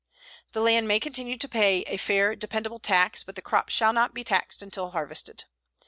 The 0.53 0.61
land 0.61 0.87
may 0.87 0.99
continue 0.99 1.37
to 1.37 1.47
pay 1.47 1.81
a 1.83 1.95
fair 1.97 2.35
dependable 2.35 2.79
tax, 2.79 3.23
but 3.23 3.35
the 3.35 3.41
crop 3.43 3.69
shall 3.69 3.93
not 3.93 4.15
be 4.15 4.23
taxed 4.23 4.63
until 4.63 4.89
harvested. 4.89 5.43